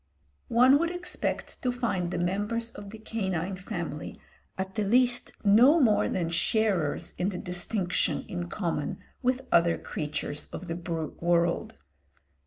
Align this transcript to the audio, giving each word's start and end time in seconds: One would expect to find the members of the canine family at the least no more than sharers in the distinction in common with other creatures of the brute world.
One 0.47 0.79
would 0.79 0.89
expect 0.89 1.61
to 1.61 1.71
find 1.71 2.09
the 2.09 2.17
members 2.17 2.71
of 2.71 2.89
the 2.89 2.97
canine 2.97 3.55
family 3.55 4.19
at 4.57 4.73
the 4.73 4.83
least 4.83 5.31
no 5.43 5.79
more 5.79 6.09
than 6.09 6.29
sharers 6.29 7.13
in 7.19 7.29
the 7.29 7.37
distinction 7.37 8.23
in 8.23 8.49
common 8.49 8.97
with 9.21 9.45
other 9.51 9.77
creatures 9.77 10.47
of 10.51 10.67
the 10.67 10.73
brute 10.73 11.21
world. 11.21 11.75